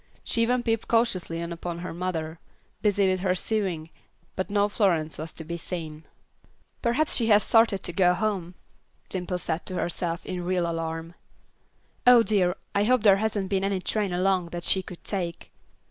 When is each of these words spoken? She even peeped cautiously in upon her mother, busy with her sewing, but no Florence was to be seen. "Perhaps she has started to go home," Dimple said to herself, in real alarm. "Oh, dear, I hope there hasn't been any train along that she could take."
She 0.23 0.41
even 0.41 0.63
peeped 0.63 0.87
cautiously 0.87 1.37
in 1.37 1.51
upon 1.53 1.77
her 1.77 1.93
mother, 1.93 2.39
busy 2.81 3.07
with 3.07 3.19
her 3.19 3.35
sewing, 3.35 3.91
but 4.35 4.49
no 4.49 4.67
Florence 4.67 5.19
was 5.19 5.31
to 5.33 5.43
be 5.43 5.57
seen. 5.57 6.05
"Perhaps 6.81 7.13
she 7.13 7.27
has 7.27 7.43
started 7.43 7.83
to 7.83 7.93
go 7.93 8.15
home," 8.15 8.55
Dimple 9.09 9.37
said 9.37 9.63
to 9.67 9.75
herself, 9.75 10.25
in 10.25 10.43
real 10.43 10.67
alarm. 10.67 11.13
"Oh, 12.07 12.23
dear, 12.23 12.55
I 12.73 12.85
hope 12.85 13.03
there 13.03 13.17
hasn't 13.17 13.49
been 13.49 13.63
any 13.63 13.79
train 13.79 14.11
along 14.11 14.47
that 14.47 14.63
she 14.63 14.81
could 14.81 15.03
take." 15.03 15.51